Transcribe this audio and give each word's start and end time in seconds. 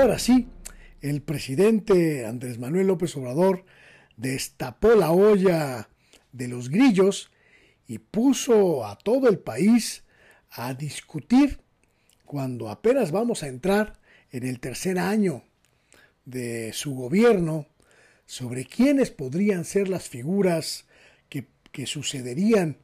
ahora 0.00 0.18
sí, 0.18 0.48
el 1.00 1.22
presidente 1.22 2.26
Andrés 2.26 2.58
Manuel 2.58 2.88
López 2.88 3.16
Obrador 3.16 3.64
destapó 4.16 4.94
la 4.94 5.10
olla 5.10 5.88
de 6.32 6.48
los 6.48 6.68
grillos 6.68 7.30
y 7.86 7.98
puso 7.98 8.86
a 8.86 8.98
todo 8.98 9.28
el 9.28 9.38
país 9.38 10.04
a 10.50 10.74
discutir 10.74 11.60
cuando 12.24 12.68
apenas 12.68 13.10
vamos 13.10 13.42
a 13.42 13.48
entrar 13.48 13.98
en 14.32 14.44
el 14.44 14.60
tercer 14.60 14.98
año 14.98 15.44
de 16.24 16.72
su 16.72 16.94
gobierno 16.94 17.66
sobre 18.26 18.66
quiénes 18.66 19.10
podrían 19.10 19.64
ser 19.64 19.88
las 19.88 20.08
figuras 20.08 20.86
que, 21.28 21.46
sucederían 21.84 22.78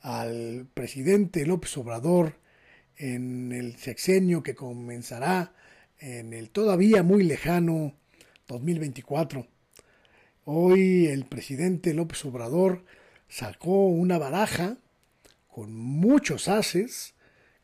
al 0.00 0.66
presidente 0.74 1.46
López 1.46 1.76
Obrador 1.76 2.40
en 2.96 3.52
el 3.52 3.76
sexenio 3.76 4.42
que 4.42 4.56
comenzará 4.56 5.54
en 5.98 6.32
el 6.32 6.50
todavía 6.50 7.02
muy 7.02 7.24
lejano 7.24 7.94
2024. 8.48 9.46
Hoy 10.44 11.06
el 11.06 11.24
presidente 11.24 11.94
López 11.94 12.24
Obrador 12.24 12.84
sacó 13.28 13.86
una 13.86 14.18
baraja 14.18 14.76
con 15.48 15.74
muchos 15.74 16.48
haces, 16.48 17.14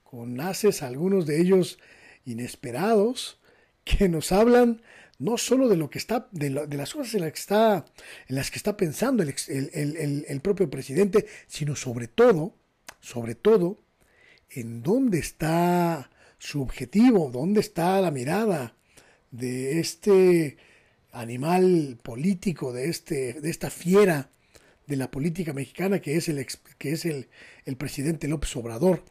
con 0.03 0.41
haces 0.41 0.83
algunos 0.83 1.27
de 1.27 1.41
ellos 1.41 1.79
inesperados, 2.25 3.39
que 3.85 4.09
nos 4.09 4.33
hablan 4.33 4.83
no 5.19 5.37
solo 5.37 5.69
de 5.69 5.77
lo 5.77 5.91
que 5.91 5.99
está, 5.99 6.29
de, 6.31 6.51
las 6.51 6.95
cosas 6.95 7.15
en 7.15 7.21
las 7.21 7.33
que 7.33 7.39
está, 7.39 7.85
en 8.29 8.37
las 8.37 8.51
que 8.51 8.57
está 8.57 8.77
pensando 8.77 9.23
el, 9.23 10.25
el, 10.27 10.41
propio 10.41 10.71
presidente, 10.71 11.27
sino 11.47 11.77
sobre 11.77 12.09
todo, 12.09 12.55
sobre 13.01 13.35
todo, 13.35 13.79
en 14.49 14.83
dónde 14.83 15.19
está 15.19 16.11
su 16.41 16.63
objetivo, 16.63 17.31
dónde 17.31 17.61
está 17.61 18.01
la 18.01 18.11
mirada 18.11 18.75
de 19.31 19.79
este 19.79 20.57
animal 21.13 21.99
político, 22.03 22.73
de, 22.73 22.89
este, 22.89 23.35
de 23.35 23.51
esta 23.51 23.71
fiera 23.71 24.31
de 24.87 24.97
la 24.97 25.11
política 25.11 25.53
mexicana 25.53 26.01
que 26.01 26.17
es 26.17 26.29
el, 26.29 26.45
que 26.79 26.93
es 26.93 27.05
el, 27.05 27.29
presidente 27.77 28.27
López 28.27 28.57
Obrador. 28.57 29.05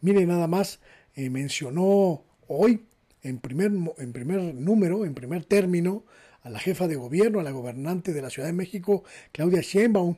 Mire 0.00 0.26
nada 0.26 0.48
más, 0.48 0.80
eh, 1.14 1.30
mencionó 1.30 2.24
hoy 2.48 2.84
en 3.22 3.38
primer, 3.38 3.70
en 3.98 4.12
primer 4.12 4.54
número, 4.54 5.06
en 5.06 5.14
primer 5.14 5.44
término, 5.44 6.04
a 6.42 6.50
la 6.50 6.58
jefa 6.58 6.88
de 6.88 6.96
gobierno, 6.96 7.40
a 7.40 7.44
la 7.44 7.52
gobernante 7.52 8.12
de 8.12 8.20
la 8.20 8.30
Ciudad 8.30 8.48
de 8.48 8.52
México, 8.52 9.04
Claudia 9.32 9.62
Sheinbaum. 9.62 10.16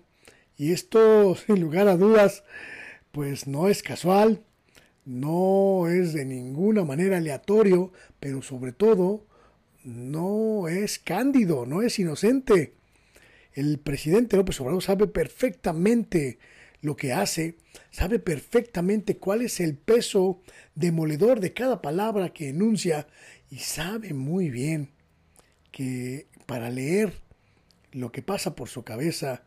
Y 0.56 0.72
esto, 0.72 1.36
sin 1.46 1.60
lugar 1.60 1.86
a 1.86 1.96
dudas, 1.96 2.44
pues 3.12 3.46
no 3.46 3.68
es 3.68 3.82
casual, 3.82 4.42
no 5.06 5.88
es 5.88 6.12
de 6.12 6.24
ninguna 6.24 6.84
manera 6.84 7.16
aleatorio, 7.16 7.92
pero 8.20 8.42
sobre 8.42 8.72
todo 8.72 9.24
no 9.84 10.68
es 10.68 10.98
cándido, 10.98 11.64
no 11.64 11.80
es 11.80 11.98
inocente. 11.98 12.74
El 13.54 13.78
presidente 13.78 14.36
López 14.36 14.60
Obrador 14.60 14.82
sabe 14.82 15.06
perfectamente 15.06 16.38
lo 16.82 16.96
que 16.96 17.12
hace, 17.12 17.56
sabe 17.90 18.18
perfectamente 18.18 19.16
cuál 19.16 19.42
es 19.42 19.60
el 19.60 19.76
peso 19.76 20.42
demoledor 20.74 21.40
de 21.40 21.52
cada 21.52 21.80
palabra 21.80 22.30
que 22.30 22.48
enuncia 22.48 23.06
y 23.48 23.58
sabe 23.58 24.12
muy 24.12 24.50
bien 24.50 24.90
que 25.70 26.26
para 26.46 26.68
leer 26.68 27.12
lo 27.92 28.10
que 28.10 28.22
pasa 28.22 28.56
por 28.56 28.68
su 28.68 28.82
cabeza, 28.82 29.44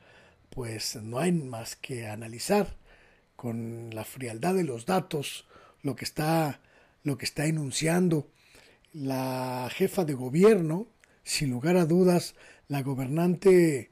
pues 0.50 0.96
no 0.96 1.20
hay 1.20 1.34
más 1.34 1.76
que 1.76 2.08
analizar 2.08 2.78
con 3.40 3.90
la 3.96 4.04
frialdad 4.04 4.54
de 4.54 4.66
los 4.66 4.86
datos 4.86 5.48
lo 5.82 5.96
que 5.96 6.04
está 6.04 6.60
lo 7.04 7.18
que 7.18 7.24
está 7.24 7.46
enunciando 7.46 8.30
la 8.92 9.70
jefa 9.72 10.04
de 10.04 10.14
gobierno, 10.14 10.88
sin 11.24 11.50
lugar 11.50 11.78
a 11.78 11.86
dudas, 11.86 12.36
la 12.68 12.82
gobernante 12.82 13.92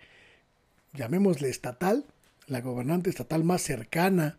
llamémosle 0.91 1.49
estatal, 1.49 2.05
la 2.45 2.59
gobernante 2.59 3.09
estatal 3.09 3.45
más 3.45 3.61
cercana 3.61 4.37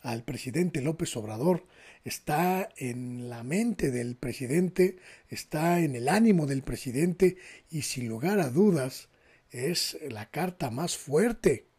al 0.00 0.24
presidente 0.24 0.80
López 0.80 1.16
Obrador, 1.16 1.68
está 2.04 2.68
en 2.76 3.30
la 3.30 3.44
mente 3.44 3.92
del 3.92 4.16
presidente, 4.16 4.96
está 5.28 5.78
en 5.78 5.94
el 5.94 6.08
ánimo 6.08 6.46
del 6.46 6.62
presidente 6.62 7.36
y 7.70 7.82
sin 7.82 8.08
lugar 8.08 8.40
a 8.40 8.50
dudas 8.50 9.08
es 9.50 9.98
la 10.08 10.30
carta 10.30 10.72
más 10.72 10.96
fuerte 10.96 11.70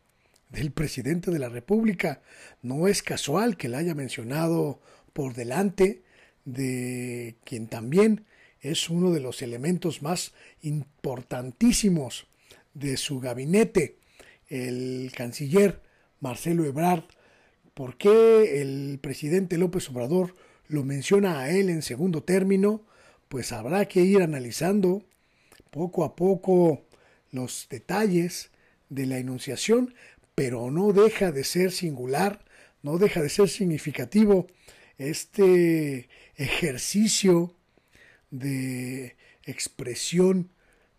del 0.53 0.71
presidente 0.71 1.31
de 1.31 1.39
la 1.39 1.49
República. 1.49 2.21
No 2.61 2.87
es 2.87 3.03
casual 3.03 3.57
que 3.57 3.67
la 3.67 3.79
haya 3.79 3.95
mencionado 3.95 4.79
por 5.11 5.33
delante 5.33 6.03
de 6.45 7.35
quien 7.43 7.67
también 7.67 8.25
es 8.61 8.89
uno 8.89 9.11
de 9.11 9.19
los 9.19 9.41
elementos 9.41 10.01
más 10.01 10.33
importantísimos 10.61 12.27
de 12.73 12.97
su 12.97 13.19
gabinete, 13.19 13.97
el 14.47 15.11
canciller 15.15 15.81
Marcelo 16.19 16.65
Ebrard. 16.65 17.03
¿Por 17.73 17.97
qué 17.97 18.61
el 18.61 18.99
presidente 19.01 19.57
López 19.57 19.89
Obrador 19.89 20.35
lo 20.67 20.83
menciona 20.83 21.39
a 21.39 21.49
él 21.49 21.69
en 21.69 21.81
segundo 21.81 22.23
término? 22.23 22.85
Pues 23.27 23.51
habrá 23.51 23.85
que 23.87 24.01
ir 24.01 24.21
analizando 24.21 25.03
poco 25.71 26.03
a 26.03 26.15
poco 26.15 26.83
los 27.31 27.67
detalles 27.69 28.51
de 28.89 29.07
la 29.07 29.17
enunciación, 29.17 29.95
pero 30.35 30.71
no 30.71 30.93
deja 30.93 31.31
de 31.31 31.43
ser 31.43 31.71
singular, 31.71 32.43
no 32.81 32.97
deja 32.97 33.21
de 33.21 33.29
ser 33.29 33.49
significativo 33.49 34.47
este 34.97 36.09
ejercicio 36.35 37.55
de 38.31 39.15
expresión 39.43 40.49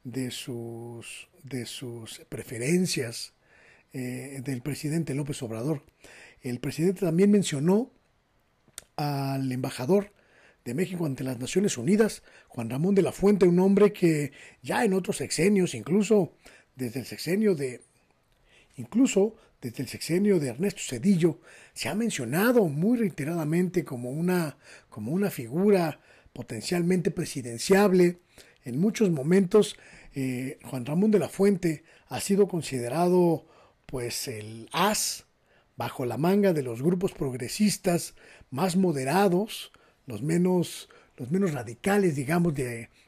de 0.05 0.31
sus, 0.31 1.29
de 1.43 1.67
sus 1.67 2.21
preferencias 2.29 3.33
eh, 3.93 4.41
del 4.45 4.63
presidente 4.63 5.15
López 5.15 5.43
Obrador. 5.43 5.83
El 6.43 6.61
presidente 6.61 7.01
también 7.01 7.31
mencionó 7.31 7.91
al 8.97 9.51
embajador 9.51 10.13
de 10.65 10.75
México 10.75 11.07
ante 11.07 11.25
las 11.25 11.39
Naciones 11.39 11.77
Unidas, 11.77 12.23
Juan 12.49 12.71
Ramón 12.71 12.95
de 12.95 13.03
la 13.03 13.13
Fuente, 13.13 13.47
un 13.47 13.59
hombre 13.59 13.93
que 13.93 14.33
ya 14.63 14.85
en 14.85 14.95
otros 14.95 15.19
sexenios, 15.19 15.75
incluso 15.75 16.33
desde 16.77 17.01
el 17.01 17.07
sexenio 17.07 17.55
de 17.55 17.83
incluso 18.77 19.37
desde 19.65 19.83
el 19.83 19.89
sexenio 19.89 20.39
de 20.39 20.49
Ernesto 20.49 20.83
Cedillo, 20.85 21.41
se 21.73 21.89
ha 21.89 21.95
mencionado 21.95 22.67
muy 22.67 22.99
reiteradamente 22.99 23.83
como 23.83 24.11
una, 24.11 24.59
como 24.91 25.13
una 25.13 25.31
figura 25.31 26.01
potencialmente 26.35 27.11
presidenciable. 27.11 28.19
En 28.65 28.79
muchos 28.79 29.11
momentos, 29.11 29.77
eh, 30.15 30.59
Juan 30.65 30.85
Ramón 30.85 31.11
de 31.11 31.19
la 31.19 31.31
Fuente 31.31 31.83
ha 32.09 32.21
sido 32.21 32.47
considerado 32.47 33.47
pues 33.87 34.29
el 34.29 34.69
as 34.73 35.25
bajo 35.77 36.05
la 36.05 36.19
manga 36.19 36.53
de 36.53 36.63
los 36.63 36.83
grupos 36.83 37.13
progresistas 37.13 38.15
más 38.51 38.77
moderados, 38.77 39.73
los 40.07 40.23
menos, 40.23 40.91
los 41.17 41.31
menos 41.31 41.53
radicales, 41.53 42.17
digamos, 42.17 42.53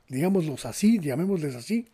digámoslos 0.08 0.64
así, 0.64 0.98
llamémosles 0.98 1.54
así, 1.54 1.88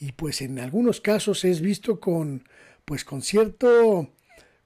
y 0.00 0.12
pues 0.12 0.42
en 0.42 0.58
algunos 0.58 1.00
casos 1.00 1.44
es 1.44 1.60
visto 1.60 2.00
con, 2.00 2.44
pues 2.90 3.04
con 3.04 3.22
cierto, 3.22 4.10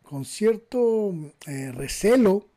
con 0.02 0.24
cierto 0.24 1.12
eh, 1.46 1.72
recelo 1.72 2.48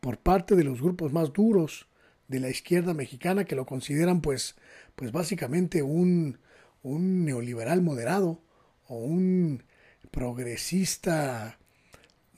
por 0.00 0.16
parte 0.16 0.56
de 0.56 0.64
los 0.64 0.80
grupos 0.80 1.12
más 1.12 1.34
duros 1.34 1.88
de 2.26 2.40
la 2.40 2.48
izquierda 2.48 2.94
mexicana 2.94 3.44
que 3.44 3.54
lo 3.54 3.66
consideran 3.66 4.22
pues, 4.22 4.54
pues 4.96 5.12
básicamente 5.12 5.82
un, 5.82 6.38
un 6.82 7.26
neoliberal 7.26 7.82
moderado 7.82 8.40
o 8.88 8.96
un 8.96 9.62
progresista 10.10 11.58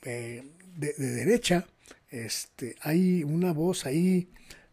eh, 0.01 0.43
de, 0.75 0.93
de, 0.97 1.11
derecha. 1.11 1.65
Este, 2.09 2.75
hay 2.81 3.23
una 3.23 3.53
voz 3.53 3.85
ahí 3.85 4.27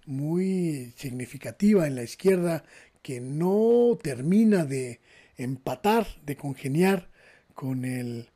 muy 0.04 0.94
significativa 0.96 1.86
en 1.86 1.94
la 1.94 2.02
izquierda 2.02 2.64
que 3.02 3.20
no 3.20 3.96
termina 4.02 4.64
de 4.64 4.98
empatar, 5.36 6.08
de 6.26 6.34
congeniar 6.34 7.09
con 7.60 7.84
el, 7.84 8.30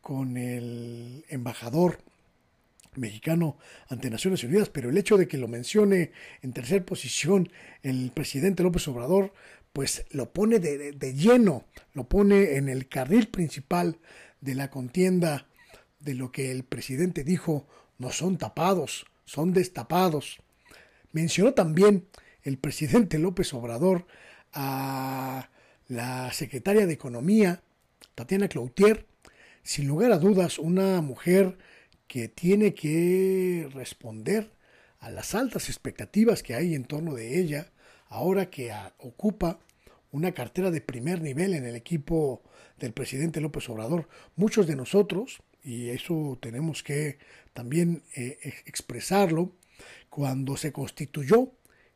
con 0.00 0.36
el 0.36 1.24
embajador 1.28 2.00
mexicano 2.96 3.56
ante 3.88 4.10
Naciones 4.10 4.42
Unidas, 4.42 4.68
pero 4.68 4.90
el 4.90 4.98
hecho 4.98 5.16
de 5.16 5.28
que 5.28 5.38
lo 5.38 5.46
mencione 5.46 6.10
en 6.42 6.52
tercer 6.52 6.84
posición 6.84 7.48
el 7.84 8.10
presidente 8.12 8.64
López 8.64 8.88
Obrador, 8.88 9.32
pues 9.72 10.04
lo 10.10 10.32
pone 10.32 10.58
de, 10.58 10.90
de, 10.90 11.14
lleno, 11.14 11.66
lo 11.92 12.08
pone 12.08 12.56
en 12.56 12.68
el 12.68 12.88
carril 12.88 13.28
principal 13.28 14.00
de 14.40 14.56
la 14.56 14.70
contienda 14.70 15.46
de 16.00 16.14
lo 16.14 16.32
que 16.32 16.50
el 16.50 16.64
presidente 16.64 17.22
dijo, 17.22 17.68
no 17.98 18.10
son 18.10 18.38
tapados, 18.38 19.06
son 19.24 19.52
destapados. 19.52 20.40
Mencionó 21.12 21.54
también 21.54 22.08
el 22.42 22.58
presidente 22.58 23.20
López 23.20 23.54
Obrador 23.54 24.04
a 24.52 25.48
la 25.86 26.32
secretaria 26.32 26.88
de 26.88 26.94
Economía, 26.94 27.62
Tatiana 28.14 28.48
Cloutier, 28.48 29.06
sin 29.62 29.88
lugar 29.88 30.12
a 30.12 30.18
dudas, 30.18 30.58
una 30.58 31.00
mujer 31.00 31.58
que 32.06 32.28
tiene 32.28 32.74
que 32.74 33.68
responder 33.72 34.52
a 35.00 35.10
las 35.10 35.34
altas 35.34 35.68
expectativas 35.68 36.42
que 36.42 36.54
hay 36.54 36.74
en 36.74 36.84
torno 36.84 37.14
de 37.14 37.40
ella, 37.40 37.72
ahora 38.08 38.50
que 38.50 38.72
ocupa 38.98 39.58
una 40.10 40.32
cartera 40.32 40.70
de 40.70 40.80
primer 40.80 41.20
nivel 41.20 41.54
en 41.54 41.64
el 41.64 41.74
equipo 41.74 42.42
del 42.78 42.92
presidente 42.92 43.40
López 43.40 43.68
Obrador. 43.68 44.08
Muchos 44.36 44.66
de 44.66 44.76
nosotros, 44.76 45.42
y 45.62 45.88
eso 45.88 46.38
tenemos 46.40 46.82
que 46.82 47.18
también 47.52 48.02
eh, 48.14 48.38
expresarlo, 48.66 49.56
cuando 50.08 50.56
se 50.56 50.72
constituyó 50.72 51.52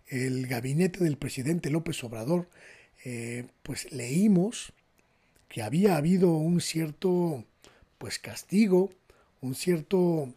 el 0.08 0.46
gabinete 0.46 1.04
del 1.04 1.18
presidente 1.18 1.70
López 1.70 2.02
Obrador, 2.02 2.48
eh, 3.04 3.46
pues 3.62 3.92
leímos 3.92 4.72
que 5.48 5.62
había 5.62 5.96
habido 5.96 6.32
un 6.32 6.60
cierto 6.60 7.44
pues 7.98 8.18
castigo, 8.18 8.90
un 9.40 9.54
cierto 9.54 10.32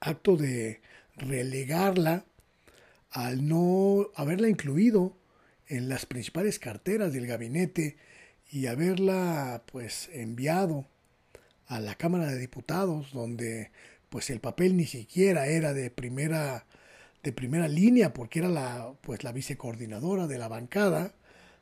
acto 0.00 0.36
de 0.36 0.80
relegarla 1.16 2.24
al 3.10 3.46
no 3.46 4.08
haberla 4.14 4.48
incluido 4.48 5.16
en 5.66 5.88
las 5.88 6.06
principales 6.06 6.58
carteras 6.58 7.12
del 7.12 7.26
gabinete 7.26 7.96
y 8.50 8.66
haberla 8.66 9.62
pues 9.70 10.08
enviado 10.12 10.86
a 11.66 11.80
la 11.80 11.94
Cámara 11.94 12.26
de 12.26 12.38
Diputados 12.38 13.12
donde 13.12 13.70
pues 14.08 14.30
el 14.30 14.40
papel 14.40 14.76
ni 14.76 14.86
siquiera 14.86 15.46
era 15.46 15.74
de 15.74 15.90
primera 15.90 16.64
de 17.22 17.32
primera 17.32 17.68
línea 17.68 18.14
porque 18.14 18.38
era 18.38 18.48
la 18.48 18.94
pues 19.02 19.24
la 19.24 19.32
vicecoordinadora 19.32 20.26
de 20.26 20.38
la 20.38 20.48
bancada 20.48 21.14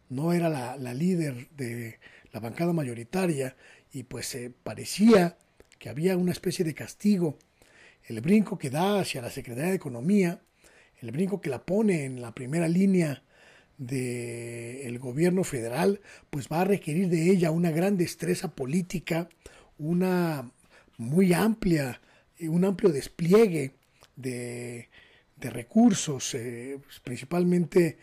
no 0.09 0.33
era 0.33 0.49
la, 0.49 0.77
la 0.77 0.95
líder 0.95 1.49
de 1.51 1.99
la 2.33 2.41
bancada 2.41 2.73
mayoritaria 2.73 3.57
y 3.93 4.05
pues 4.05 4.27
se 4.27 4.51
parecía 4.51 5.37
que 5.79 5.89
había 5.89 6.17
una 6.17 6.33
especie 6.33 6.65
de 6.65 6.75
castigo. 6.75 7.39
El 8.05 8.21
brinco 8.21 8.59
que 8.59 8.71
da 8.71 9.01
hacia 9.01 9.23
la 9.23 9.31
Secretaría 9.31 9.71
de 9.71 9.77
Economía 9.77 10.41
el 11.01 11.11
brinco 11.11 11.41
que 11.41 11.51
la 11.51 11.65
pone 11.65 12.05
en 12.05 12.23
la 12.23 12.35
primera 12.35 12.69
línea 12.69 13.23
del 13.79 14.99
gobierno 14.99 15.45
federal, 15.45 16.01
pues 16.31 16.49
va 16.51 16.63
a 16.63 16.65
requerir 16.65 17.09
de 17.09 17.31
ella 17.31 17.51
una 17.51 17.71
gran 17.71 17.99
destreza 17.99 18.55
política, 18.55 19.29
una 19.79 20.51
muy 20.97 21.35
amplia, 21.35 22.01
un 22.41 22.65
amplio 22.65 22.91
despliegue 22.91 23.75
de, 24.17 24.89
recursos, 25.39 26.35
eh, 26.35 26.79
principalmente 27.05 27.99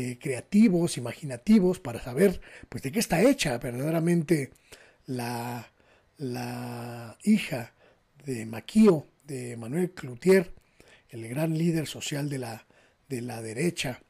eh, 0.00 0.16
creativos, 0.16 0.96
imaginativos, 0.96 1.80
para 1.80 2.00
saber 2.00 2.40
pues 2.68 2.84
de 2.84 2.92
qué 2.92 3.00
está 3.00 3.20
hecha 3.20 3.58
verdaderamente 3.58 4.52
la, 5.06 5.72
la 6.18 7.18
hija 7.24 7.74
de 8.24 8.46
Maquío, 8.46 9.08
de 9.26 9.56
Manuel 9.56 9.90
Cloutier, 9.90 10.52
el 11.08 11.26
gran 11.26 11.58
líder 11.58 11.88
social 11.88 12.28
de 12.28 12.38
la, 12.38 12.64
de 13.08 13.22
la 13.22 13.42
derecha. 13.42 14.00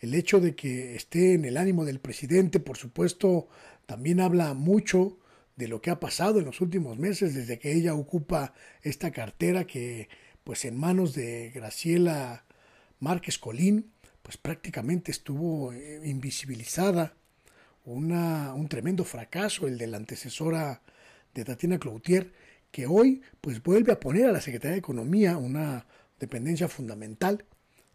El 0.00 0.12
hecho 0.12 0.40
de 0.40 0.56
que 0.56 0.96
esté 0.96 1.34
en 1.34 1.44
el 1.44 1.56
ánimo 1.56 1.84
del 1.84 2.00
presidente, 2.00 2.58
por 2.58 2.76
supuesto, 2.76 3.46
también 3.86 4.18
habla 4.18 4.54
mucho 4.54 5.20
de 5.54 5.68
lo 5.68 5.80
que 5.80 5.90
ha 5.90 6.00
pasado 6.00 6.40
en 6.40 6.46
los 6.46 6.60
últimos 6.60 6.98
meses 6.98 7.32
desde 7.32 7.60
que 7.60 7.74
ella 7.74 7.94
ocupa 7.94 8.54
esta 8.82 9.12
cartera 9.12 9.68
que 9.68 10.08
pues 10.42 10.64
en 10.64 10.76
manos 10.76 11.14
de 11.14 11.52
Graciela 11.54 12.44
Márquez 12.98 13.38
Colín 13.38 13.93
pues 14.24 14.38
prácticamente 14.38 15.12
estuvo 15.12 15.72
eh, 15.74 16.00
invisibilizada 16.02 17.14
una, 17.84 18.54
un 18.54 18.68
tremendo 18.68 19.04
fracaso 19.04 19.68
el 19.68 19.76
de 19.76 19.86
la 19.86 19.98
antecesora 19.98 20.80
de 21.34 21.44
Tatiana 21.44 21.78
Cloutier 21.78 22.32
que 22.72 22.86
hoy 22.86 23.20
pues 23.42 23.62
vuelve 23.62 23.92
a 23.92 24.00
poner 24.00 24.24
a 24.24 24.32
la 24.32 24.40
Secretaría 24.40 24.72
de 24.72 24.78
Economía 24.78 25.36
una 25.36 25.86
dependencia 26.18 26.68
fundamental 26.68 27.44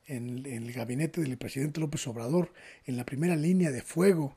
en, 0.05 0.45
el 0.45 0.71
gabinete 0.71 1.21
del 1.21 1.37
presidente 1.37 1.79
López 1.79 2.05
Obrador, 2.07 2.53
en 2.85 2.95
la 2.95 3.05
primera 3.05 3.35
línea 3.35 3.71
de 3.71 3.81
fuego 3.81 4.35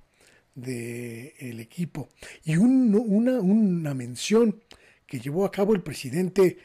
del 0.54 1.60
equipo. 1.60 2.08
Y 2.44 2.56
una, 2.56 3.40
una 3.40 3.94
mención 3.94 4.62
que 5.06 5.20
llevó 5.20 5.44
a 5.44 5.52
cabo 5.52 5.74
el 5.74 5.82
presidente 5.82 6.58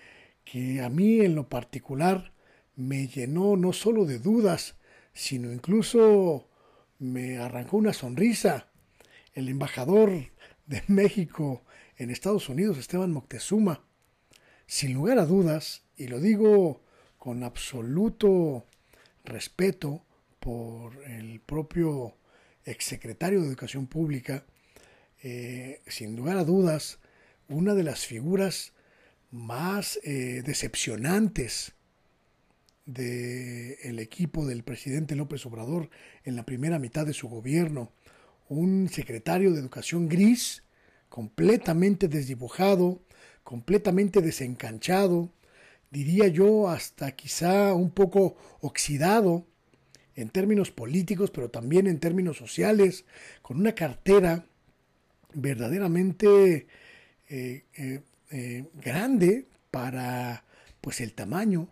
que 0.45 0.81
a 0.81 0.89
mí 0.89 1.19
en 1.19 1.35
lo 1.35 1.50
particular 1.50 2.31
me 2.75 3.07
llenó 3.07 3.57
no 3.57 3.73
solo 3.73 4.06
de 4.06 4.19
dudas, 4.19 4.75
sino 5.17 5.51
incluso 5.51 6.47
me 6.99 7.39
arrancó 7.39 7.77
una 7.77 7.91
sonrisa. 7.91 8.69
El 9.33 9.49
embajador 9.49 10.11
de 10.67 10.83
México 10.87 11.63
en 11.97 12.11
Estados 12.11 12.49
Unidos, 12.49 12.77
Esteban 12.77 13.11
Moctezuma, 13.11 13.83
sin 14.67 14.93
lugar 14.93 15.17
a 15.17 15.25
dudas, 15.25 15.83
y 15.95 16.07
lo 16.07 16.19
digo 16.19 16.83
con 17.17 17.43
absoluto 17.43 18.65
respeto 19.25 20.05
por 20.39 21.03
el 21.05 21.39
propio 21.39 22.15
exsecretario 22.63 23.41
de 23.41 23.47
Educación 23.47 23.87
Pública, 23.87 24.45
eh, 25.23 25.81
sin 25.87 26.15
lugar 26.15 26.37
a 26.37 26.43
dudas, 26.43 26.99
una 27.49 27.73
de 27.73 27.83
las 27.83 28.05
figuras 28.05 28.73
más 29.31 29.99
eh, 30.03 30.43
decepcionantes 30.45 31.73
del 32.87 33.99
equipo 33.99 34.45
del 34.45 34.63
presidente 34.63 35.15
López 35.15 35.45
Obrador 35.45 35.89
en 36.23 36.37
la 36.37 36.45
primera 36.45 36.79
mitad 36.79 37.05
de 37.05 37.13
su 37.13 37.27
gobierno, 37.27 37.91
un 38.47 38.87
secretario 38.89 39.51
de 39.51 39.59
Educación 39.59 40.07
gris, 40.07 40.63
completamente 41.09 42.07
desdibujado, 42.07 43.03
completamente 43.43 44.21
desencanchado, 44.21 45.33
diría 45.91 46.27
yo 46.29 46.69
hasta 46.69 47.11
quizá 47.11 47.73
un 47.73 47.91
poco 47.91 48.37
oxidado 48.61 49.45
en 50.15 50.29
términos 50.29 50.71
políticos, 50.71 51.29
pero 51.29 51.49
también 51.49 51.87
en 51.87 51.99
términos 51.99 52.37
sociales, 52.37 53.05
con 53.41 53.59
una 53.59 53.75
cartera 53.75 54.45
verdaderamente 55.33 56.67
eh, 57.27 57.65
eh, 57.75 58.01
eh, 58.31 58.65
grande 58.75 59.45
para 59.71 60.45
pues 60.79 61.01
el 61.01 61.13
tamaño 61.13 61.67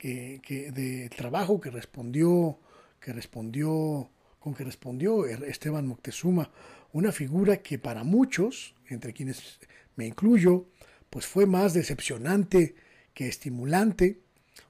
que, 0.00 0.72
de 0.72 1.10
trabajo 1.10 1.60
que 1.60 1.70
respondió 1.70 2.58
que 3.00 3.12
respondió 3.12 4.10
con 4.38 4.54
que 4.54 4.64
respondió 4.64 5.26
Esteban 5.26 5.86
Moctezuma 5.86 6.50
una 6.92 7.12
figura 7.12 7.58
que 7.58 7.78
para 7.78 8.02
muchos, 8.02 8.74
entre 8.88 9.12
quienes 9.12 9.60
me 9.96 10.06
incluyo, 10.06 10.66
pues 11.10 11.26
fue 11.26 11.46
más 11.46 11.74
decepcionante 11.74 12.74
que 13.14 13.28
estimulante, 13.28 14.20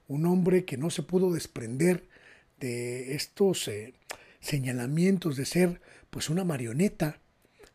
un 0.07 0.25
hombre 0.25 0.65
que 0.65 0.77
no 0.77 0.89
se 0.89 1.03
pudo 1.03 1.31
desprender 1.31 2.07
de 2.59 3.15
estos 3.15 3.67
eh, 3.67 3.93
señalamientos 4.39 5.37
de 5.37 5.45
ser 5.45 5.81
pues 6.09 6.29
una 6.29 6.43
marioneta 6.43 7.21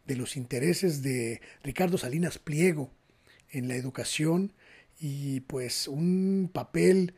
de 0.06 0.16
los 0.16 0.36
intereses 0.36 1.02
de 1.02 1.40
Ricardo 1.62 1.98
Salinas 1.98 2.38
Pliego 2.38 2.92
en 3.50 3.68
la 3.68 3.76
educación 3.76 4.52
y 4.98 5.40
pues 5.40 5.88
un 5.88 6.50
papel 6.52 7.14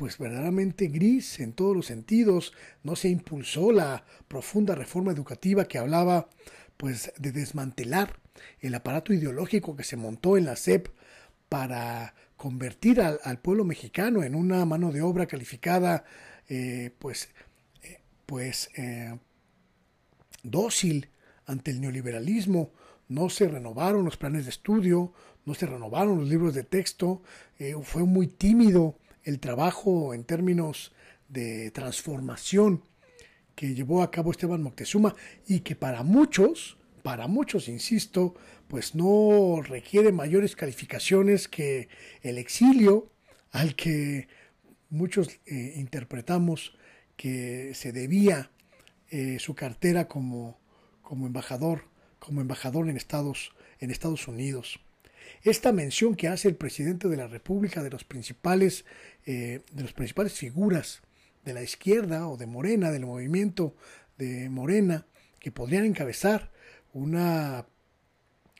pues 0.00 0.16
verdaderamente 0.16 0.86
gris 0.86 1.40
en 1.40 1.52
todos 1.52 1.76
los 1.76 1.84
sentidos, 1.84 2.54
no 2.82 2.96
se 2.96 3.10
impulsó 3.10 3.70
la 3.70 4.06
profunda 4.28 4.74
reforma 4.74 5.12
educativa 5.12 5.66
que 5.66 5.76
hablaba 5.76 6.30
pues 6.78 7.12
de 7.18 7.32
desmantelar 7.32 8.18
el 8.60 8.74
aparato 8.74 9.12
ideológico 9.12 9.76
que 9.76 9.84
se 9.84 9.98
montó 9.98 10.38
en 10.38 10.46
la 10.46 10.56
SEP 10.56 10.88
para 11.50 12.14
convertir 12.38 13.02
al, 13.02 13.40
pueblo 13.40 13.66
mexicano 13.66 14.22
en 14.22 14.34
una 14.34 14.64
mano 14.64 14.90
de 14.90 15.02
obra 15.02 15.26
calificada 15.26 16.04
eh, 16.48 16.92
pues, 16.98 17.28
eh, 17.82 18.00
pues 18.24 18.70
eh, 18.78 19.18
dócil 20.42 21.10
ante 21.44 21.72
el 21.72 21.82
neoliberalismo. 21.82 22.72
No 23.08 23.28
se 23.28 23.48
renovaron 23.48 24.06
los 24.06 24.16
planes 24.16 24.44
de 24.44 24.50
estudio, 24.50 25.12
no 25.44 25.52
se 25.52 25.66
renovaron 25.66 26.20
los 26.20 26.28
libros 26.30 26.54
de 26.54 26.64
texto, 26.64 27.20
fue 27.82 28.04
muy 28.04 28.28
tímido 28.28 28.96
el 29.30 29.38
trabajo 29.38 30.12
en 30.12 30.24
términos 30.24 30.92
de 31.28 31.70
transformación 31.70 32.82
que 33.54 33.74
llevó 33.74 34.02
a 34.02 34.10
cabo 34.10 34.32
Esteban 34.32 34.62
Moctezuma 34.62 35.14
y 35.46 35.60
que 35.60 35.76
para 35.76 36.02
muchos, 36.02 36.76
para 37.02 37.28
muchos, 37.28 37.68
insisto, 37.68 38.34
pues 38.66 38.94
no 38.94 39.62
requiere 39.62 40.10
mayores 40.12 40.56
calificaciones 40.56 41.46
que 41.46 41.88
el 42.22 42.38
exilio 42.38 43.12
al 43.52 43.76
que 43.76 44.26
muchos 44.88 45.28
eh, 45.46 45.74
interpretamos 45.76 46.76
que 47.16 47.72
se 47.74 47.92
debía 47.92 48.50
eh, 49.10 49.38
su 49.38 49.54
cartera 49.54 50.08
como, 50.08 50.58
como 51.02 51.26
embajador, 51.26 51.84
como 52.18 52.40
embajador 52.40 52.88
en 52.88 52.96
Estados, 52.96 53.52
en 53.78 53.90
Estados 53.90 54.26
Unidos. 54.26 54.80
Esta 55.42 55.72
mención 55.72 56.14
que 56.14 56.28
hace 56.28 56.48
el 56.48 56.56
presidente 56.56 57.08
de 57.08 57.16
la 57.16 57.26
República 57.26 57.82
de 57.82 57.90
los 57.90 58.04
principales, 58.04 58.84
eh, 59.26 59.60
de 59.72 59.82
las 59.82 59.92
principales 59.92 60.32
figuras 60.34 61.02
de 61.44 61.54
la 61.54 61.62
izquierda 61.62 62.28
o 62.28 62.36
de 62.36 62.46
Morena, 62.46 62.90
del 62.90 63.06
movimiento 63.06 63.74
de 64.18 64.48
Morena, 64.50 65.06
que 65.38 65.50
podrían 65.50 65.84
encabezar 65.86 66.50
una, 66.92 67.66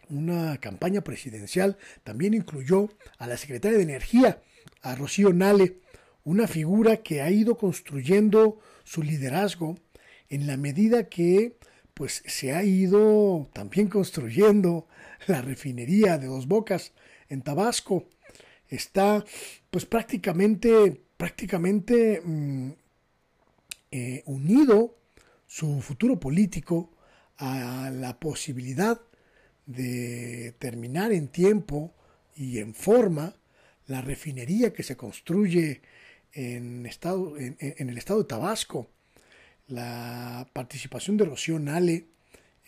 una 0.08 0.58
campaña 0.58 1.02
presidencial, 1.02 1.76
también 2.04 2.34
incluyó 2.34 2.88
a 3.18 3.26
la 3.26 3.36
secretaria 3.36 3.76
de 3.76 3.84
Energía, 3.84 4.42
a 4.82 4.94
Rocío 4.94 5.32
Nale, 5.32 5.76
una 6.24 6.46
figura 6.46 6.98
que 6.98 7.22
ha 7.22 7.30
ido 7.30 7.56
construyendo 7.56 8.60
su 8.84 9.02
liderazgo 9.02 9.78
en 10.28 10.46
la 10.46 10.56
medida 10.56 11.08
que 11.08 11.56
pues 11.94 12.22
se 12.26 12.54
ha 12.54 12.64
ido 12.64 13.50
también 13.52 13.88
construyendo 13.88 14.86
la 15.26 15.42
refinería 15.42 16.18
de 16.18 16.26
Dos 16.26 16.46
Bocas 16.46 16.92
en 17.28 17.42
Tabasco. 17.42 18.08
Está 18.68 19.24
pues 19.70 19.84
prácticamente, 19.86 21.00
prácticamente 21.16 22.20
mm, 22.24 22.70
eh, 23.90 24.22
unido 24.26 24.96
su 25.46 25.80
futuro 25.80 26.20
político 26.20 26.92
a 27.38 27.90
la 27.90 28.18
posibilidad 28.20 29.00
de 29.66 30.54
terminar 30.58 31.12
en 31.12 31.28
tiempo 31.28 31.92
y 32.36 32.58
en 32.58 32.74
forma 32.74 33.34
la 33.86 34.00
refinería 34.00 34.72
que 34.72 34.82
se 34.82 34.96
construye 34.96 35.82
en, 36.32 36.86
estado, 36.86 37.36
en, 37.36 37.90
el 37.90 37.98
estado 37.98 38.20
de 38.20 38.28
Tabasco, 38.28 38.88
la 39.66 40.48
participación 40.52 41.16
de 41.16 41.24
Rocío 41.24 41.58
Nale 41.58 42.06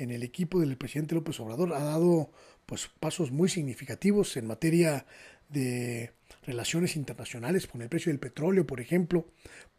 en 0.02 0.11
el 0.11 0.23
equipo 0.23 0.61
del 0.61 0.76
presidente 0.76 1.14
López 1.14 1.38
Obrador 1.40 1.73
ha 1.75 1.85
dado 1.85 2.30
pues, 2.66 2.90
pasos 3.00 3.30
muy 3.30 3.49
significativos 3.49 4.37
en 4.37 4.47
materia 4.47 5.06
de 5.49 6.11
relaciones 6.44 6.97
internacionales 6.97 7.66
con 7.66 7.82
el 7.82 7.88
precio 7.88 8.11
del 8.11 8.18
petróleo, 8.18 8.66
por 8.66 8.80
ejemplo, 8.80 9.26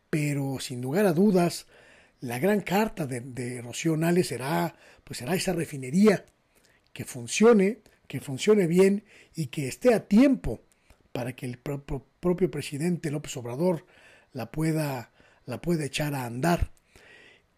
pero 0.09 0.59
sin 0.59 0.81
lugar 0.81 1.05
a 1.05 1.13
dudas, 1.13 1.67
la 2.21 2.39
gran 2.39 2.61
carta 2.61 3.05
de, 3.05 3.19
de 3.19 3.61
Rocío 3.61 3.97
Nale 3.97 4.23
será, 4.23 4.75
pues 5.03 5.17
será 5.19 5.35
esa 5.35 5.51
refinería 5.51 6.25
que 6.93 7.03
funcione, 7.03 7.79
que 8.07 8.21
funcione 8.21 8.67
bien 8.67 9.03
y 9.35 9.47
que 9.47 9.67
esté 9.67 9.93
a 9.93 10.07
tiempo 10.07 10.61
para 11.11 11.35
que 11.35 11.45
el 11.45 11.57
propio 11.57 12.49
presidente 12.49 13.11
López 13.11 13.35
Obrador 13.35 13.85
la 14.31 14.51
pueda, 14.51 15.11
la 15.45 15.61
pueda 15.61 15.85
echar 15.85 16.15
a 16.15 16.25
andar. 16.25 16.71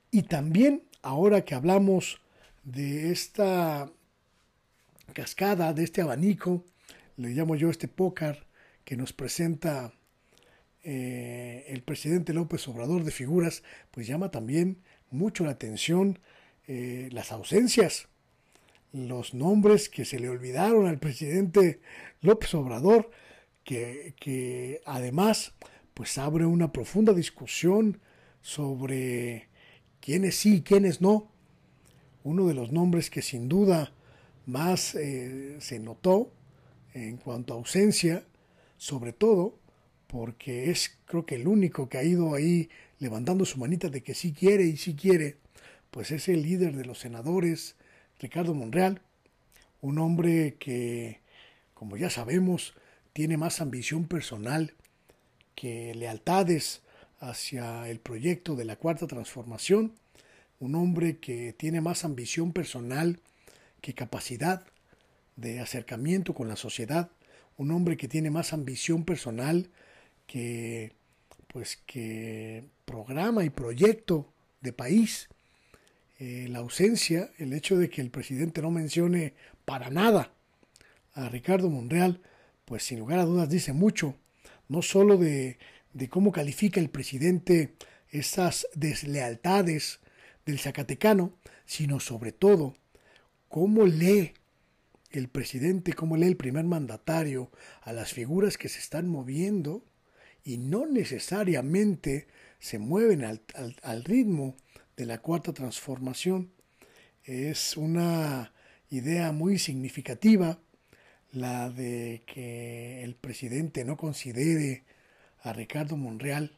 Y 0.09 0.23
también, 0.23 0.83
ahora 1.01 1.45
que 1.45 1.55
hablamos 1.55 2.21
de 2.65 3.11
esta 3.11 3.91
cascada, 5.13 5.73
de 5.73 5.83
este 5.83 6.01
abanico, 6.01 6.65
le 7.15 7.29
llamo 7.29 7.55
yo 7.55 7.69
este 7.69 7.87
pócar 7.87 8.45
que 8.83 8.97
nos 8.97 9.13
presenta 9.13 9.93
eh, 10.83 11.65
el 11.69 11.81
presidente 11.83 12.33
López 12.33 12.67
Obrador 12.67 13.03
de 13.03 13.11
figuras, 13.11 13.63
pues 13.91 14.05
llama 14.07 14.29
también 14.29 14.83
mucho 15.09 15.45
la 15.45 15.51
atención 15.51 16.19
eh, 16.67 17.09
las 17.11 17.31
ausencias, 17.31 18.07
los 18.91 19.33
nombres 19.33 19.89
que 19.89 20.05
se 20.05 20.19
le 20.19 20.29
olvidaron 20.29 20.87
al 20.87 20.99
presidente 20.99 21.79
López 22.21 22.53
Obrador, 22.55 23.11
que, 23.63 24.81
además 24.85 25.53
pues 25.93 26.17
abre 26.17 26.45
una 26.45 26.71
profunda 26.71 27.13
discusión 27.13 28.01
sobre 28.41 29.49
quiénes 30.01 30.35
sí 30.35 30.57
y 30.57 30.61
quiénes 30.61 31.01
no. 31.01 31.31
Uno 32.25 32.47
de 32.47 32.55
los 32.55 32.71
nombres 32.71 33.11
que 33.11 33.21
sin 33.21 33.47
duda 33.47 33.91
más 34.47 34.95
eh, 34.95 35.57
se 35.59 35.79
notó 35.79 36.31
en 36.95 37.17
cuanto 37.17 37.53
a 37.53 37.57
ausencia, 37.57 38.23
sobre 38.77 39.13
todo 39.13 39.59
porque 40.07 40.71
es 40.71 40.97
creo 41.05 41.27
que 41.27 41.35
el 41.35 41.47
único 41.47 41.87
que 41.87 41.99
ha 41.99 42.03
ido 42.03 42.33
ahí 42.33 42.69
levantando 42.97 43.45
su 43.45 43.59
manita 43.59 43.89
de 43.89 44.01
que 44.01 44.15
sí 44.15 44.33
quiere 44.33 44.63
y 44.63 44.75
sí 44.75 44.95
quiere, 44.95 45.37
pues 45.91 46.09
es 46.09 46.27
el 46.27 46.41
líder 46.41 46.75
de 46.75 46.85
los 46.85 46.97
senadores, 46.97 47.75
Ricardo 48.19 48.55
Monreal, 48.55 49.01
un 49.81 49.99
hombre 49.99 50.55
que, 50.57 51.19
como 51.75 51.95
ya 51.95 52.09
sabemos, 52.09 52.73
tiene 53.13 53.37
más 53.37 53.61
ambición 53.61 54.07
personal 54.07 54.73
que 55.53 55.93
lealtades 55.93 56.81
hacia 57.19 57.87
el 57.87 57.99
proyecto 57.99 58.55
de 58.55 58.65
la 58.65 58.77
cuarta 58.77 59.05
transformación, 59.05 59.93
un 60.59 60.75
hombre 60.75 61.17
que 61.17 61.53
tiene 61.53 61.81
más 61.81 62.05
ambición 62.05 62.53
personal 62.53 63.19
que 63.81 63.93
capacidad 63.93 64.65
de 65.35 65.59
acercamiento 65.59 66.33
con 66.33 66.47
la 66.47 66.55
sociedad, 66.55 67.09
un 67.57 67.71
hombre 67.71 67.97
que 67.97 68.07
tiene 68.07 68.29
más 68.29 68.53
ambición 68.53 69.05
personal 69.05 69.69
que 70.27 70.93
pues 71.47 71.77
que 71.85 72.65
programa 72.83 73.45
y 73.45 73.49
proyecto 73.49 74.29
de 74.59 74.73
país. 74.73 75.29
Eh, 76.19 76.47
la 76.49 76.59
ausencia, 76.59 77.31
el 77.37 77.53
hecho 77.53 77.77
de 77.77 77.89
que 77.89 78.01
el 78.01 78.09
presidente 78.09 78.61
no 78.61 78.71
mencione 78.71 79.33
para 79.63 79.89
nada 79.89 80.33
a 81.13 81.29
Ricardo 81.29 81.69
Monreal, 81.69 82.21
pues 82.65 82.83
sin 82.83 82.99
lugar 82.99 83.19
a 83.19 83.25
dudas 83.25 83.49
dice 83.49 83.71
mucho, 83.71 84.15
no 84.67 84.81
solo 84.81 85.17
de, 85.17 85.57
cómo 86.09 86.31
califica 86.31 86.79
el 86.79 86.89
presidente 86.89 87.73
esas 88.09 88.67
deslealtades 88.75 89.99
del 90.45 90.59
Zacatecano, 90.59 91.33
sino 91.65 91.99
sobre 91.99 92.31
todo 92.31 92.75
cómo 93.49 93.85
lee 93.85 94.33
el 95.11 95.29
presidente, 95.29 95.93
cómo 95.93 96.17
lee 96.17 96.27
el 96.27 96.37
primer 96.37 96.65
mandatario 96.65 97.51
a 97.81 97.93
las 97.93 98.13
figuras 98.13 98.57
que 98.57 98.69
se 98.69 98.79
están 98.79 99.07
moviendo 99.07 99.83
y 100.43 100.57
no 100.57 100.85
necesariamente 100.85 102.27
se 102.59 102.79
mueven 102.79 103.23
al, 103.23 103.41
al, 103.81 104.03
ritmo 104.03 104.55
de 104.95 105.05
la 105.05 105.19
cuarta 105.19 105.53
transformación. 105.53 106.51
Es 107.23 107.77
una 107.77 108.53
idea 108.89 109.31
muy 109.31 109.57
significativa 109.57 110.59
la 111.31 111.69
de 111.69 112.23
que 112.25 113.03
el 113.03 113.15
presidente 113.15 113.83
no 113.83 113.97
considere 113.97 114.83
a 115.39 115.53
Ricardo 115.53 115.97
Monreal 115.97 116.57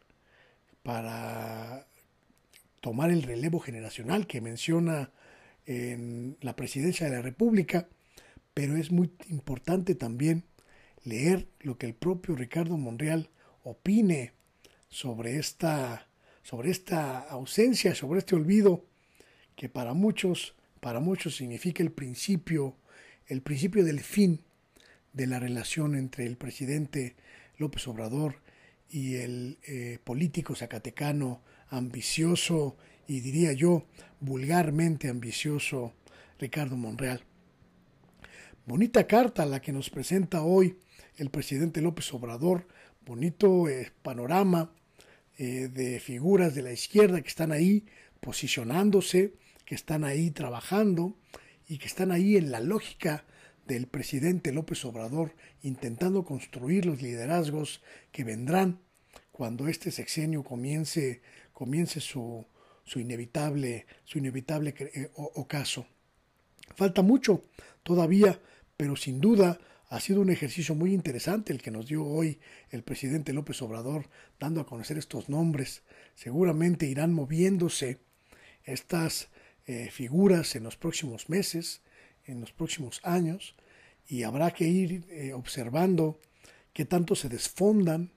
para 0.83 1.87
tomar 2.81 3.11
el 3.11 3.23
relevo 3.23 3.59
generacional 3.59 4.27
que 4.27 4.41
menciona 4.41 5.11
en 5.65 6.37
la 6.41 6.55
presidencia 6.55 7.09
de 7.09 7.15
la 7.15 7.21
República, 7.21 7.89
pero 8.53 8.77
es 8.77 8.91
muy 8.91 9.11
importante 9.29 9.95
también 9.95 10.45
leer 11.03 11.47
lo 11.59 11.77
que 11.77 11.85
el 11.85 11.93
propio 11.93 12.35
Ricardo 12.35 12.77
Monreal 12.77 13.29
opine 13.63 14.33
sobre 14.89 15.37
esta, 15.37 16.07
sobre 16.43 16.71
esta 16.71 17.19
ausencia, 17.19 17.95
sobre 17.95 18.19
este 18.19 18.35
olvido, 18.35 18.85
que 19.55 19.69
para 19.69 19.93
muchos, 19.93 20.55
para 20.79 20.99
muchos 20.99 21.35
significa 21.35 21.83
el 21.83 21.91
principio, 21.91 22.77
el 23.27 23.41
principio 23.41 23.83
del 23.83 23.99
fin 23.99 24.41
de 25.13 25.27
la 25.27 25.39
relación 25.39 25.95
entre 25.95 26.25
el 26.25 26.37
presidente 26.37 27.15
López 27.57 27.87
Obrador 27.87 28.41
y 28.89 29.15
el 29.15 29.57
eh, 29.67 29.99
político 30.03 30.55
zacatecano 30.55 31.41
ambicioso 31.69 32.77
y 33.07 33.21
diría 33.21 33.53
yo 33.53 33.85
vulgarmente 34.19 35.09
ambicioso 35.09 35.93
Ricardo 36.39 36.75
Monreal. 36.75 37.23
Bonita 38.65 39.07
carta 39.07 39.45
la 39.45 39.61
que 39.61 39.71
nos 39.71 39.89
presenta 39.89 40.41
hoy 40.41 40.77
el 41.15 41.29
presidente 41.29 41.81
López 41.81 42.13
Obrador, 42.13 42.67
bonito 43.05 43.69
eh, 43.69 43.91
panorama 44.01 44.71
eh, 45.37 45.69
de 45.69 45.99
figuras 45.99 46.53
de 46.53 46.63
la 46.63 46.71
izquierda 46.71 47.21
que 47.21 47.29
están 47.29 47.51
ahí 47.51 47.85
posicionándose, 48.19 49.33
que 49.65 49.75
están 49.75 50.03
ahí 50.03 50.31
trabajando 50.31 51.17
y 51.67 51.77
que 51.77 51.87
están 51.87 52.11
ahí 52.11 52.37
en 52.37 52.51
la 52.51 52.59
lógica 52.59 53.25
del 53.67 53.87
presidente 53.87 54.51
López 54.51 54.83
Obrador 54.85 55.35
intentando 55.61 56.23
construir 56.23 56.85
los 56.85 57.01
liderazgos 57.01 57.81
que 58.11 58.23
vendrán 58.23 58.79
cuando 59.31 59.67
este 59.67 59.91
sexenio 59.91 60.43
comience, 60.43 61.21
comience 61.57 61.99
su, 61.99 62.45
su 62.83 62.99
inevitable, 62.99 63.87
su 64.03 64.19
inevitable 64.19 64.75
eh, 64.77 65.09
ocaso. 65.15 65.87
Falta 66.75 67.01
mucho 67.01 67.45
todavía, 67.81 68.39
pero 68.77 68.95
sin 68.95 69.19
duda 69.19 69.57
ha 69.89 69.99
sido 69.99 70.21
un 70.21 70.29
ejercicio 70.29 70.75
muy 70.75 70.93
interesante 70.93 71.51
el 71.51 71.59
que 71.59 71.71
nos 71.71 71.87
dio 71.87 72.05
hoy 72.05 72.39
el 72.69 72.83
presidente 72.83 73.33
López 73.33 73.59
Obrador, 73.63 74.07
dando 74.39 74.61
a 74.61 74.67
conocer 74.67 74.99
estos 74.99 75.29
nombres. 75.29 75.81
Seguramente 76.13 76.85
irán 76.85 77.11
moviéndose 77.11 78.01
estas 78.63 79.29
eh, 79.65 79.89
figuras 79.89 80.55
en 80.55 80.61
los 80.63 80.77
próximos 80.77 81.27
meses, 81.27 81.81
en 82.25 82.39
los 82.39 82.51
próximos 82.51 83.01
años 83.01 83.55
y 84.07 84.21
habrá 84.21 84.51
que 84.51 84.65
ir 84.67 85.05
eh, 85.09 85.33
observando 85.33 86.19
qué 86.71 86.85
tanto 86.85 87.15
se 87.15 87.29
desfondan 87.29 88.11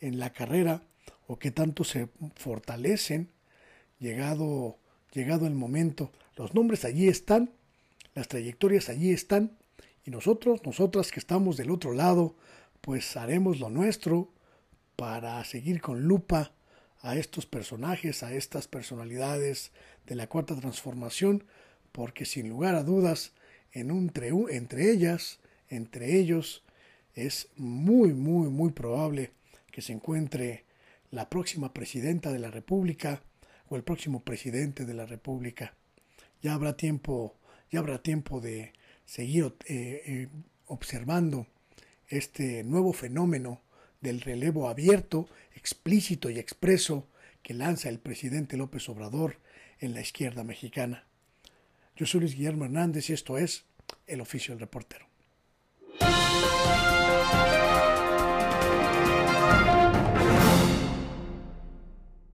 en 0.00 0.18
la 0.18 0.34
carrera 0.34 0.82
o 1.26 1.38
qué 1.38 1.50
tanto 1.50 1.84
se 1.84 2.08
fortalecen 2.36 3.30
llegado, 3.98 4.78
llegado 5.12 5.46
el 5.46 5.54
momento. 5.54 6.12
Los 6.36 6.54
nombres 6.54 6.84
allí 6.84 7.08
están, 7.08 7.50
las 8.14 8.28
trayectorias 8.28 8.88
allí 8.88 9.10
están 9.10 9.56
y 10.04 10.10
nosotros, 10.10 10.60
nosotras 10.64 11.10
que 11.10 11.20
estamos 11.20 11.56
del 11.56 11.70
otro 11.70 11.92
lado, 11.92 12.36
pues 12.80 13.16
haremos 13.16 13.58
lo 13.60 13.70
nuestro 13.70 14.30
para 14.96 15.42
seguir 15.44 15.80
con 15.80 16.02
lupa 16.02 16.52
a 17.00 17.16
estos 17.16 17.46
personajes, 17.46 18.22
a 18.22 18.32
estas 18.34 18.68
personalidades 18.68 19.72
de 20.06 20.14
la 20.14 20.26
cuarta 20.26 20.56
transformación, 20.56 21.44
porque 21.92 22.24
sin 22.24 22.48
lugar 22.48 22.74
a 22.74 22.82
dudas 22.82 23.32
en 23.72 23.90
un, 23.90 24.12
entre 24.50 24.90
ellas, 24.90 25.40
entre 25.68 26.18
ellos, 26.18 26.62
es 27.14 27.48
muy, 27.56 28.12
muy, 28.12 28.48
muy 28.48 28.72
probable 28.72 29.32
que 29.70 29.82
se 29.82 29.92
encuentre 29.92 30.64
la 31.14 31.30
próxima 31.30 31.72
presidenta 31.72 32.32
de 32.32 32.40
la 32.40 32.50
República 32.50 33.22
o 33.68 33.76
el 33.76 33.84
próximo 33.84 34.24
presidente 34.24 34.84
de 34.84 34.94
la 34.94 35.06
República. 35.06 35.74
Ya 36.42 36.54
habrá 36.54 36.76
tiempo, 36.76 37.38
ya 37.70 37.78
habrá 37.78 38.02
tiempo 38.02 38.40
de 38.40 38.72
seguir 39.04 39.54
eh, 39.66 40.02
eh, 40.06 40.28
observando 40.66 41.46
este 42.08 42.64
nuevo 42.64 42.92
fenómeno 42.92 43.62
del 44.00 44.20
relevo 44.20 44.68
abierto, 44.68 45.28
explícito 45.54 46.30
y 46.30 46.38
expreso 46.40 47.06
que 47.42 47.54
lanza 47.54 47.88
el 47.88 48.00
presidente 48.00 48.56
López 48.56 48.88
Obrador 48.88 49.38
en 49.78 49.94
la 49.94 50.00
izquierda 50.00 50.42
mexicana. 50.42 51.06
Yo 51.94 52.06
soy 52.06 52.20
Luis 52.20 52.34
Guillermo 52.34 52.64
Hernández 52.64 53.08
y 53.08 53.12
esto 53.12 53.38
es 53.38 53.66
El 54.08 54.20
Oficio 54.20 54.52
del 54.52 54.60
Reportero. 54.60 55.13